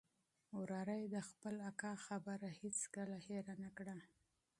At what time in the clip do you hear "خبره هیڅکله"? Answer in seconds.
2.05-3.17